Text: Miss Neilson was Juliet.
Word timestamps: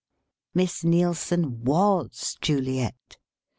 Miss 0.55 0.81
Neilson 0.83 1.59
was 1.63 2.35
Juliet. 2.41 3.17